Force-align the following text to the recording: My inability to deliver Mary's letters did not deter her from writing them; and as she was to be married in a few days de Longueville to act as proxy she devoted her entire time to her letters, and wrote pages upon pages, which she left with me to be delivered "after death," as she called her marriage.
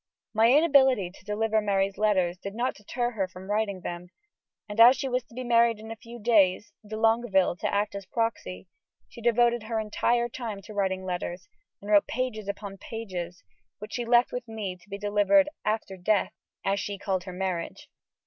My 0.33 0.49
inability 0.51 1.11
to 1.11 1.25
deliver 1.25 1.61
Mary's 1.61 1.99
letters 1.99 2.39
did 2.39 2.55
not 2.55 2.73
deter 2.73 3.11
her 3.11 3.27
from 3.27 3.51
writing 3.51 3.81
them; 3.81 4.07
and 4.67 4.79
as 4.79 4.97
she 4.97 5.07
was 5.07 5.23
to 5.25 5.35
be 5.35 5.43
married 5.43 5.77
in 5.77 5.91
a 5.91 5.95
few 5.95 6.17
days 6.17 6.73
de 6.83 6.97
Longueville 6.97 7.55
to 7.57 7.71
act 7.71 7.93
as 7.93 8.07
proxy 8.07 8.65
she 9.07 9.21
devoted 9.21 9.61
her 9.61 9.79
entire 9.79 10.27
time 10.27 10.59
to 10.63 10.73
her 10.73 10.87
letters, 10.89 11.47
and 11.81 11.91
wrote 11.91 12.07
pages 12.07 12.47
upon 12.47 12.79
pages, 12.79 13.43
which 13.77 13.93
she 13.93 14.03
left 14.03 14.31
with 14.31 14.47
me 14.47 14.75
to 14.75 14.89
be 14.89 14.97
delivered 14.97 15.47
"after 15.63 15.95
death," 15.97 16.33
as 16.65 16.79
she 16.79 16.97
called 16.97 17.25
her 17.25 17.31
marriage. 17.33 17.87